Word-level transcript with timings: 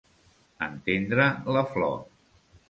Entendre 0.67 1.27
la 1.57 1.65
flor. 1.75 1.95